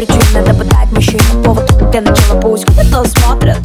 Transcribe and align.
причины, 0.00 0.46
допытать 0.46 0.92
мужчин 0.92 1.20
Повод 1.42 1.90
для 1.90 2.00
начала 2.00 2.40
пусть 2.40 2.64
кто-то 2.64 3.04
смотрит 3.08 3.56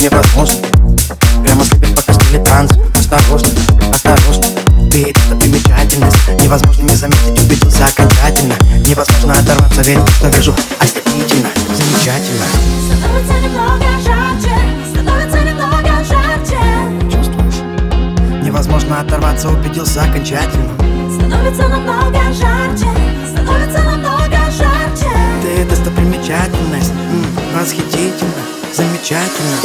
невозможно. 0.00 1.16
Прямо 1.44 1.64
слепит 1.64 1.94
по 1.96 2.02
костели 2.02 2.44
танцы 2.44 2.78
Осторожно, 2.94 3.48
осторожно. 3.92 4.44
Ты 4.90 5.10
это 5.10 5.36
примечательность 5.36 6.16
Невозможно 6.42 6.82
не 6.82 6.94
заметить, 6.94 7.42
убедился 7.42 7.86
окончательно 7.86 8.54
Невозможно 8.86 9.32
оторваться, 9.34 9.82
верить, 9.82 10.00
в 10.02 10.06
то, 10.06 10.12
что 10.12 10.28
вижу 10.28 10.54
Ослепительно, 10.80 11.48
замечательно. 11.76 12.44
Становится 12.86 13.34
немного 13.42 13.84
жарче, 14.04 14.56
становится 14.92 15.38
немного 15.40 16.04
жарче. 16.04 17.16
Чувствуешь? 17.16 18.42
Невозможно 18.44 19.00
оторваться, 19.00 19.48
убедился 19.48 20.02
окончательно 20.02 20.72
Становится 21.14 21.68
намного 21.68 22.20
жарче, 22.32 22.88
становится 23.32 23.82
намного 23.82 24.36
жарче. 24.50 25.10
Ты 25.42 25.64
достопримечательность 25.64 26.92
м, 26.92 27.24
Восхитительно, 27.58 28.42
замечательно 28.72 29.58